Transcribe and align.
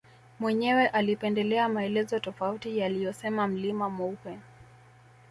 Mwenyewe 0.39 0.87
alipendelea 0.87 1.69
maelezo 1.69 2.19
tofauti 2.19 2.77
yaliyosema 2.77 3.47
mlima 3.47 3.89
mweupe 3.89 4.37